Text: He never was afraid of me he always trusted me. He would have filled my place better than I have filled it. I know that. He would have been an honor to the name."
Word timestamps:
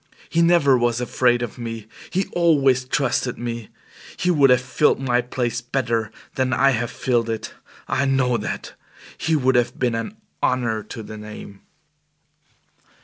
He 0.31 0.41
never 0.41 0.75
was 0.79 0.99
afraid 0.99 1.43
of 1.43 1.59
me 1.59 1.85
he 2.09 2.25
always 2.31 2.85
trusted 2.85 3.37
me. 3.37 3.69
He 4.17 4.31
would 4.31 4.49
have 4.49 4.59
filled 4.59 4.99
my 4.99 5.21
place 5.21 5.61
better 5.61 6.11
than 6.33 6.53
I 6.53 6.71
have 6.71 6.89
filled 6.89 7.29
it. 7.29 7.53
I 7.87 8.05
know 8.05 8.35
that. 8.37 8.73
He 9.15 9.35
would 9.35 9.53
have 9.53 9.77
been 9.77 9.93
an 9.93 10.17
honor 10.41 10.81
to 10.81 11.03
the 11.03 11.19
name." 11.19 11.61